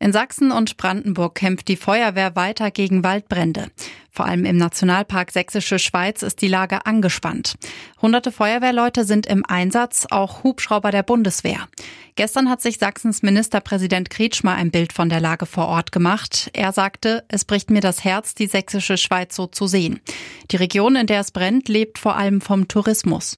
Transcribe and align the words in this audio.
In 0.00 0.12
Sachsen 0.12 0.52
und 0.52 0.76
Brandenburg 0.76 1.34
kämpft 1.34 1.66
die 1.66 1.76
Feuerwehr 1.76 2.36
weiter 2.36 2.70
gegen 2.70 3.02
Waldbrände. 3.02 3.66
Vor 4.12 4.26
allem 4.26 4.44
im 4.44 4.56
Nationalpark 4.56 5.32
Sächsische 5.32 5.80
Schweiz 5.80 6.22
ist 6.22 6.40
die 6.40 6.46
Lage 6.46 6.86
angespannt. 6.86 7.54
Hunderte 8.00 8.30
Feuerwehrleute 8.30 9.04
sind 9.04 9.26
im 9.26 9.44
Einsatz, 9.44 10.06
auch 10.08 10.44
Hubschrauber 10.44 10.92
der 10.92 11.02
Bundeswehr. 11.02 11.66
Gestern 12.14 12.48
hat 12.48 12.62
sich 12.62 12.78
Sachsens 12.78 13.22
Ministerpräsident 13.22 14.08
Kretschmer 14.08 14.54
ein 14.54 14.70
Bild 14.70 14.92
von 14.92 15.08
der 15.08 15.20
Lage 15.20 15.46
vor 15.46 15.66
Ort 15.66 15.90
gemacht. 15.90 16.50
Er 16.52 16.72
sagte, 16.72 17.24
es 17.26 17.44
bricht 17.44 17.70
mir 17.70 17.80
das 17.80 18.04
Herz, 18.04 18.36
die 18.36 18.46
Sächsische 18.46 18.98
Schweiz 18.98 19.34
so 19.34 19.46
zu 19.46 19.66
sehen. 19.66 19.98
Die 20.52 20.56
Region, 20.56 20.94
in 20.94 21.08
der 21.08 21.20
es 21.20 21.32
brennt, 21.32 21.68
lebt 21.68 21.98
vor 21.98 22.16
allem 22.16 22.40
vom 22.40 22.68
Tourismus. 22.68 23.36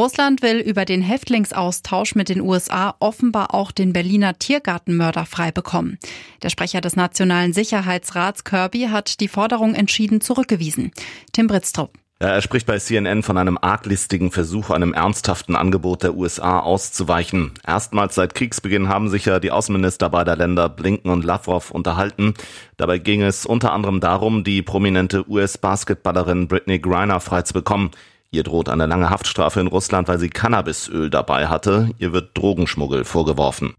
Russland 0.00 0.40
will 0.40 0.60
über 0.60 0.86
den 0.86 1.02
Häftlingsaustausch 1.02 2.14
mit 2.14 2.30
den 2.30 2.40
USA 2.40 2.94
offenbar 3.00 3.52
auch 3.52 3.70
den 3.70 3.92
Berliner 3.92 4.38
Tiergartenmörder 4.38 5.26
freibekommen. 5.26 5.98
Der 6.42 6.48
Sprecher 6.48 6.80
des 6.80 6.96
Nationalen 6.96 7.52
Sicherheitsrats 7.52 8.44
Kirby 8.44 8.88
hat 8.90 9.20
die 9.20 9.28
Forderung 9.28 9.74
entschieden 9.74 10.22
zurückgewiesen. 10.22 10.92
Tim 11.34 11.48
Britztrup. 11.48 11.92
Er 12.18 12.40
spricht 12.40 12.66
bei 12.66 12.78
CNN 12.78 13.22
von 13.22 13.36
einem 13.36 13.58
arglistigen 13.60 14.30
Versuch, 14.30 14.70
einem 14.70 14.94
ernsthaften 14.94 15.54
Angebot 15.54 16.02
der 16.02 16.14
USA 16.14 16.60
auszuweichen. 16.60 17.52
Erstmals 17.66 18.14
seit 18.14 18.34
Kriegsbeginn 18.34 18.88
haben 18.88 19.10
sich 19.10 19.26
ja 19.26 19.38
die 19.38 19.50
Außenminister 19.50 20.08
beider 20.08 20.34
Länder 20.34 20.70
Blinken 20.70 21.10
und 21.10 21.26
Lavrov 21.26 21.70
unterhalten. 21.70 22.32
Dabei 22.78 22.96
ging 22.96 23.20
es 23.20 23.44
unter 23.44 23.72
anderem 23.72 24.00
darum, 24.00 24.44
die 24.44 24.62
prominente 24.62 25.28
US-Basketballerin 25.28 26.48
Britney 26.48 26.78
Griner 26.78 27.20
freizubekommen. 27.20 27.90
Ihr 28.32 28.44
droht 28.44 28.68
eine 28.68 28.86
lange 28.86 29.10
Haftstrafe 29.10 29.58
in 29.58 29.66
Russland, 29.66 30.06
weil 30.06 30.20
sie 30.20 30.30
Cannabisöl 30.30 31.10
dabei 31.10 31.48
hatte. 31.48 31.90
Ihr 31.98 32.12
wird 32.12 32.38
Drogenschmuggel 32.38 33.04
vorgeworfen. 33.04 33.74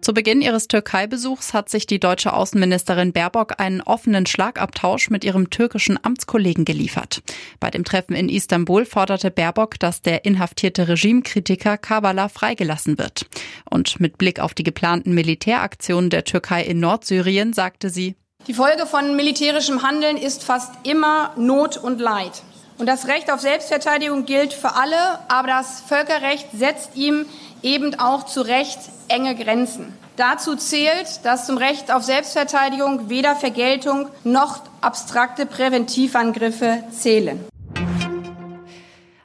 Zu 0.00 0.14
Beginn 0.14 0.40
ihres 0.40 0.68
Türkei-Besuchs 0.68 1.52
hat 1.52 1.68
sich 1.68 1.86
die 1.86 1.98
deutsche 1.98 2.32
Außenministerin 2.32 3.12
Baerbock 3.12 3.60
einen 3.60 3.80
offenen 3.80 4.26
Schlagabtausch 4.26 5.10
mit 5.10 5.24
ihrem 5.24 5.50
türkischen 5.50 5.98
Amtskollegen 6.02 6.64
geliefert. 6.64 7.22
Bei 7.58 7.70
dem 7.70 7.84
Treffen 7.84 8.14
in 8.14 8.28
Istanbul 8.28 8.84
forderte 8.84 9.32
Baerbock, 9.32 9.80
dass 9.80 10.02
der 10.02 10.24
inhaftierte 10.24 10.86
Regimekritiker 10.86 11.78
Kavala 11.78 12.28
freigelassen 12.28 12.98
wird. 12.98 13.26
Und 13.68 13.98
mit 13.98 14.16
Blick 14.16 14.38
auf 14.38 14.54
die 14.54 14.64
geplanten 14.64 15.12
Militäraktionen 15.12 16.10
der 16.10 16.24
Türkei 16.24 16.62
in 16.62 16.78
Nordsyrien 16.78 17.52
sagte 17.52 17.90
sie, 17.90 18.14
die 18.48 18.54
Folge 18.54 18.86
von 18.86 19.14
militärischem 19.14 19.82
Handeln 19.82 20.16
ist 20.16 20.42
fast 20.42 20.72
immer 20.84 21.32
Not 21.36 21.76
und 21.76 22.00
Leid. 22.00 22.42
Und 22.78 22.86
das 22.86 23.06
Recht 23.06 23.30
auf 23.30 23.40
Selbstverteidigung 23.40 24.24
gilt 24.24 24.52
für 24.52 24.74
alle, 24.74 25.18
aber 25.28 25.48
das 25.48 25.82
Völkerrecht 25.86 26.48
setzt 26.52 26.96
ihm 26.96 27.26
eben 27.62 27.98
auch 27.98 28.26
zu 28.26 28.42
Recht 28.42 28.78
enge 29.08 29.34
Grenzen. 29.34 29.92
Dazu 30.16 30.56
zählt, 30.56 31.24
dass 31.24 31.46
zum 31.46 31.56
Recht 31.56 31.90
auf 31.92 32.02
Selbstverteidigung 32.02 33.08
weder 33.08 33.34
Vergeltung 33.34 34.08
noch 34.24 34.60
abstrakte 34.80 35.46
Präventivangriffe 35.46 36.84
zählen. 36.90 37.40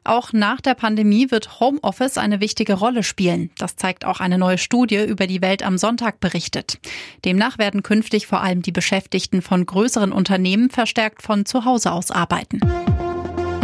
Auch 0.07 0.31
nach 0.31 0.61
der 0.61 0.73
Pandemie 0.73 1.31
wird 1.31 1.59
Homeoffice 1.59 2.17
eine 2.17 2.39
wichtige 2.39 2.75
Rolle 2.75 3.03
spielen. 3.03 3.51
Das 3.57 3.75
zeigt 3.75 4.05
auch 4.05 4.21
eine 4.21 4.37
neue 4.37 4.57
Studie 4.57 5.03
über 5.03 5.27
die 5.27 5.41
Welt 5.41 5.63
am 5.63 5.77
Sonntag 5.77 6.21
berichtet. 6.21 6.79
Demnach 7.25 7.57
werden 7.57 7.83
künftig 7.83 8.25
vor 8.25 8.41
allem 8.41 8.61
die 8.61 8.71
Beschäftigten 8.71 9.41
von 9.41 9.65
größeren 9.65 10.13
Unternehmen 10.13 10.69
verstärkt 10.69 11.21
von 11.21 11.45
zu 11.45 11.65
Hause 11.65 11.91
aus 11.91 12.11
arbeiten. 12.11 12.61